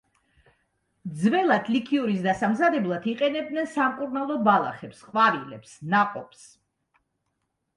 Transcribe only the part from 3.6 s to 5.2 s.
სამკურნალო ბალახებს,